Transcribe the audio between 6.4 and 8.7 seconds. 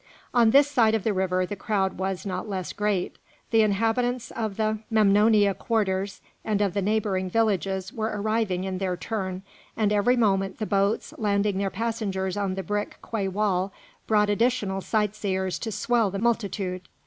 and of the neighbouring villages were arriving